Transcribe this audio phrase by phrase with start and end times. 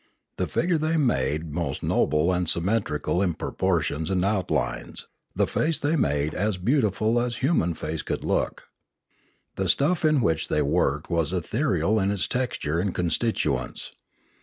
[0.37, 5.95] The figure they made most noble and symmetrical in proportions and outlines, the face they
[5.95, 8.63] made as beautiful as human 424 Limanora face could look.
[9.57, 13.93] The stuff in which they worked was ethereal in its texture and constituents.